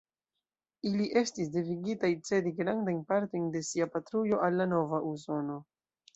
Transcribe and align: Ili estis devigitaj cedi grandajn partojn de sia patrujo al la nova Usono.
Ili 0.91 1.05
estis 1.21 1.51
devigitaj 1.55 2.11
cedi 2.31 2.55
grandajn 2.61 2.99
partojn 3.13 3.47
de 3.59 3.63
sia 3.69 3.89
patrujo 3.99 4.43
al 4.49 4.61
la 4.63 4.69
nova 4.75 5.05
Usono. 5.13 5.63